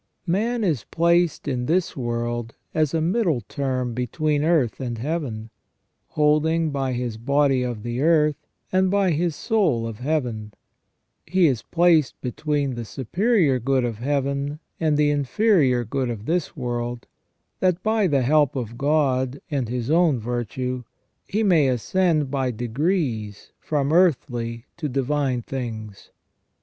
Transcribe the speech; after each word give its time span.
Man 0.25 0.63
is 0.63 0.83
placed 0.85 1.47
in 1.47 1.67
this 1.67 1.95
world 1.95 2.55
as 2.73 2.91
a 2.95 3.01
middle 3.01 3.41
term 3.41 3.93
between 3.93 4.43
earth 4.43 4.79
and 4.79 4.97
Heaven, 4.97 5.51
holding 6.07 6.71
by 6.71 6.93
his 6.93 7.17
body 7.17 7.61
of 7.61 7.83
the 7.83 8.01
earth, 8.01 8.47
and 8.71 8.89
by 8.89 9.11
his 9.11 9.35
soul 9.35 9.85
of 9.85 9.99
Heaven, 9.99 10.55
He 11.27 11.45
is 11.45 11.61
placed 11.61 12.19
between 12.19 12.73
the 12.73 12.83
superior 12.83 13.59
good 13.59 13.85
of 13.85 13.99
Heaven 13.99 14.57
and 14.79 14.97
the 14.97 15.11
inferior 15.11 15.83
good 15.83 16.09
of 16.09 16.25
this 16.25 16.57
world, 16.57 17.05
that 17.59 17.83
by 17.83 18.07
the 18.07 18.23
help 18.23 18.55
of 18.55 18.79
God 18.79 19.39
and 19.51 19.69
his 19.69 19.91
own 19.91 20.17
virtue 20.19 20.83
he 21.27 21.43
may 21.43 21.67
ascend 21.67 22.31
by 22.31 22.49
degrees 22.49 23.51
from 23.59 23.93
earthly 23.93 24.65
to 24.77 24.89
divine 24.89 25.43
things. 25.43 26.09